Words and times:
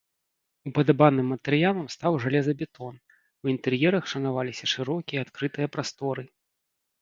Упадабаным 0.69 1.27
матэрыялам 1.33 1.85
стаў 1.95 2.17
жалезабетон, 2.23 2.93
у 3.45 3.51
інтэр'ерах 3.53 4.09
шанаваліся 4.13 4.65
шырокія 4.73 5.19
адкрытыя 5.27 5.67
прасторы. 5.77 6.23